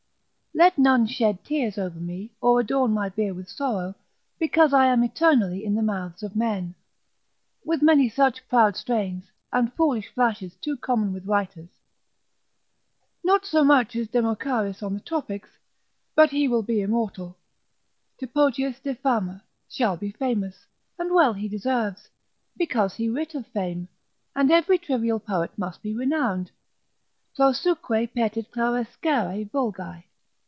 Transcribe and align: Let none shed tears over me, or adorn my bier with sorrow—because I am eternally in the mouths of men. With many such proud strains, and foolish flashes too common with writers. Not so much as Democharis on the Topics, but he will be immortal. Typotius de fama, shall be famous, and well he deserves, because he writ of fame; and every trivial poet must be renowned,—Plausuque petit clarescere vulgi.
Let 0.53 0.77
none 0.77 1.07
shed 1.07 1.45
tears 1.45 1.77
over 1.77 1.97
me, 1.97 2.33
or 2.41 2.59
adorn 2.59 2.91
my 2.91 3.07
bier 3.07 3.33
with 3.33 3.47
sorrow—because 3.49 4.73
I 4.73 4.85
am 4.87 5.01
eternally 5.01 5.63
in 5.63 5.75
the 5.75 5.81
mouths 5.81 6.23
of 6.23 6.35
men. 6.35 6.75
With 7.63 7.81
many 7.81 8.09
such 8.09 8.45
proud 8.49 8.75
strains, 8.75 9.31
and 9.53 9.71
foolish 9.73 10.09
flashes 10.09 10.53
too 10.55 10.75
common 10.75 11.13
with 11.13 11.25
writers. 11.25 11.69
Not 13.23 13.45
so 13.45 13.63
much 13.63 13.95
as 13.95 14.09
Democharis 14.09 14.83
on 14.83 14.93
the 14.93 14.99
Topics, 14.99 15.49
but 16.15 16.31
he 16.31 16.49
will 16.49 16.63
be 16.63 16.81
immortal. 16.81 17.37
Typotius 18.19 18.81
de 18.81 18.93
fama, 18.93 19.43
shall 19.69 19.95
be 19.95 20.11
famous, 20.11 20.65
and 20.99 21.13
well 21.13 21.31
he 21.31 21.47
deserves, 21.47 22.09
because 22.57 22.93
he 22.95 23.07
writ 23.07 23.35
of 23.35 23.47
fame; 23.47 23.87
and 24.35 24.51
every 24.51 24.77
trivial 24.77 25.19
poet 25.21 25.57
must 25.57 25.81
be 25.81 25.95
renowned,—Plausuque 25.95 27.93
petit 28.13 28.43
clarescere 28.51 29.49
vulgi. 29.49 30.03